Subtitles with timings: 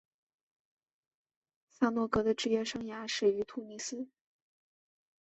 [1.69, 4.09] 萨诺戈的职业生涯始于突尼斯。